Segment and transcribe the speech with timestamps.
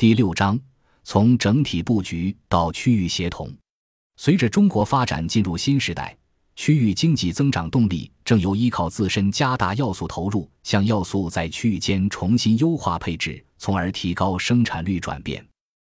[0.00, 0.58] 第六章，
[1.04, 3.54] 从整体布局到区域协同。
[4.16, 6.16] 随着中国发展进入新时代，
[6.56, 15.46] 区域经济增长动力正由依靠自身加大要素投入，向要素在区域间重新优化配置，从而提高生产率转变。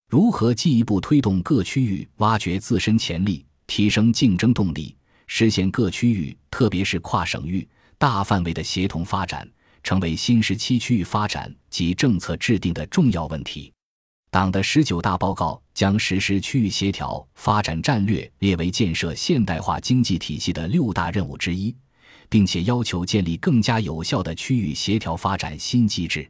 [0.09, 4.95] 如何进一步推动各区域挖掘自身潜力，提升竞争动力，
[5.27, 9.47] 实现各区域特别是跨省域大范围的协同发展，
[9.83, 13.71] 成为新时期区域发展及政策制定的重要问题。
[14.31, 21.75] 党的十九大报告将实施区域协调发展战略列为建设现代化经济体系的六大任务之一，
[22.29, 26.25] 并且要求建立更加有效的区域协调发展新机制。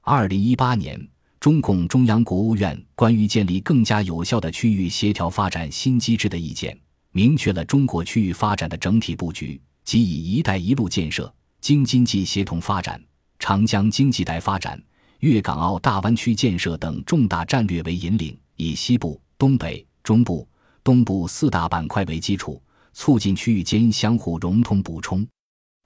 [0.00, 0.98] 二零一八年，
[1.38, 6.74] 中共中央、国务院关于建立更加有效的区域协调发展新机制的意见，
[7.10, 12.98] 明确了中国区域发展的整体布局，即以“一带一路”建设、京津冀协同发展、
[13.38, 14.82] 长江经济带发展。
[15.20, 20.46] 粤港澳大湾区建设等重大战略为引领，以西部、东北、中部、
[20.82, 22.62] 东部四大板块为基础，
[22.92, 25.26] 促进区域间相互融通补充。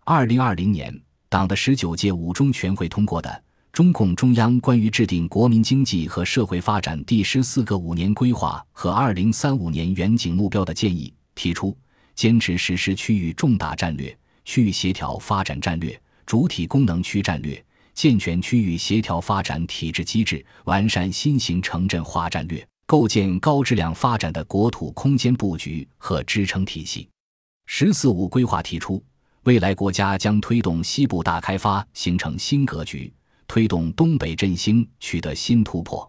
[0.05, 0.93] 二零二零年，
[1.29, 3.31] 党的十九届五中全会通过的
[3.73, 11.77] 《中共中央关于制定国民经济和社会发展第十四个五年规划和二零三五年远景目标的建议》提出，
[12.15, 17.65] 坚持实施区域重大战略、区域协调发展战略、主体功能区战略。
[17.99, 27.09] 健全区域协调发展体制机制，完善新型城镇化战略，构建高质量发展的国土空间布局和支撑体系。
[27.67, 29.03] “十四五”规划提出，
[29.43, 33.13] 未来国家将推动西部大开发形成新格局，
[33.49, 36.09] 推动东北振兴取得新突破，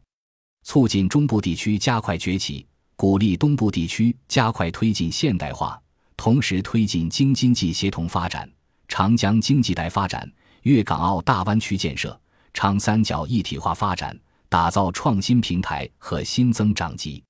[0.63, 5.81] 促进中部地区加快崛起，鼓励东部地区加快推进现代化，
[6.15, 8.47] 同时推进京津冀协同发展、
[8.87, 10.31] 长江经济带发展。
[10.63, 12.19] 粤港澳大湾区建设、
[12.53, 14.17] 长三角一体化发展，
[14.49, 17.23] 打造创新平台和新增长极。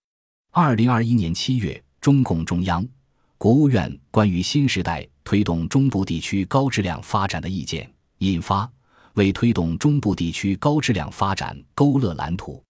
[0.52, 2.86] 二零二一年七月，中共中央、
[3.38, 8.70] 国务院关于新时代推动中部地区高质量发展的意见印发，
[9.14, 12.62] 为推动中部地区高质量发展勾勒蓝图。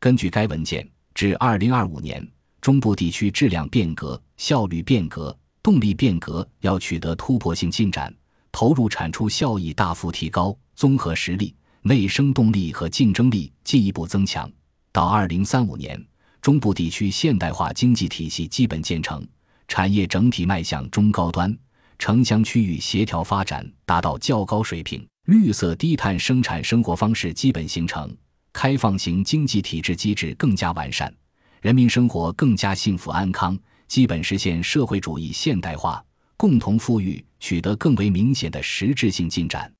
[0.00, 2.26] 根据该文件，至二零二五年，
[2.60, 8.14] 中部地区质量变革、效率变革、动力变革要取得突破性进展。
[8.52, 14.50] 投入产出效益大幅提高，综合实力、内生动力和竞争力进一步增强。
[14.92, 16.02] 到二零三五年，
[16.40, 19.26] 中部地区现代化经济体系基本建成，
[19.68, 21.56] 产业整体迈向中高端，
[21.98, 28.12] 城乡区域协调发展达到较高水平，绿色低碳生产生活方式基本形成，
[28.52, 31.12] 开放型经济体制机制更加完善，
[31.60, 36.02] 人民生活更加幸福安康，基本实现社会主义现代化。
[36.38, 39.70] 共同富裕取得更为明显的实质性进展。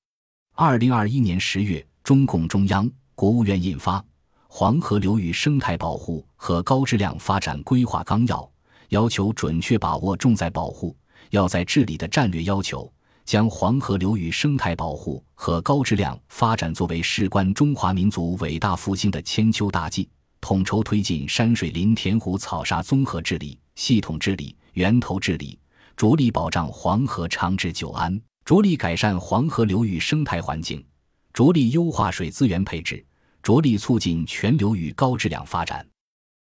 [0.56, 4.00] 二零二一年十月，中共中央、国务院印发
[4.48, 8.38] 《黄河流域生态保护和高质量发展规划纲要》，
[8.88, 10.96] 要求准确把握重在保护、
[11.30, 12.92] 要在治理的战略要求，
[13.24, 20.08] 将黄河流域生态保护和高质量发展作为事关中华民族伟大复兴的千秋大计，
[20.40, 25.56] 统筹推进山水林田湖草沙综合治理、系统治理、源头治理。
[25.98, 30.86] 着力保障黄河长治久安，着力改善黄河流域生态环境，
[31.32, 33.04] 着力优化水资源配置，
[33.42, 35.84] 着力促进全流域高质量发展，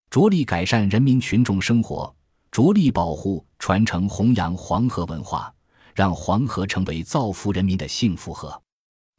[0.09, 2.13] 着力改善人民群众生活，
[2.51, 5.49] 着力保护、传承、弘扬黄河文化，
[5.93, 8.61] 让黄河成为造福人民的幸福河。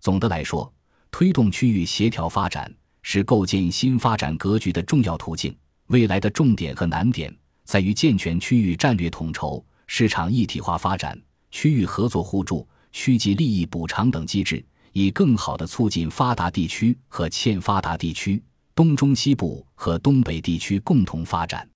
[0.01, 0.71] 总的来说，
[1.11, 2.71] 推动区域协调发展
[3.01, 5.57] 是构建新发展格局的重要途径。
[5.87, 9.65] 未来的重点和难点在于健全区域战略统筹。
[9.87, 11.21] 市场一体化发展、
[11.51, 18.43] 区域合作互助、区级利益补偿等机制，以更好地促进发达地区和欠发达地区、
[18.75, 21.69] 东中西部和东北地区共同发展。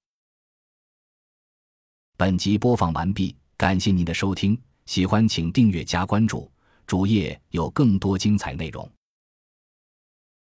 [2.16, 6.50] 本集播放完毕，感谢您的收听，喜欢请订阅加关注，
[6.86, 8.86] 主页有更多精彩内容。